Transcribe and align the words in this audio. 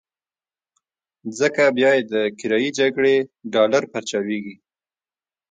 ځکه 1.39 1.63
بيا 1.77 1.91
یې 1.97 2.03
د 2.13 2.13
کرايي 2.39 2.69
جګړې 2.79 3.15
ډالر 3.53 3.83
پارچاوېږي. 3.91 4.55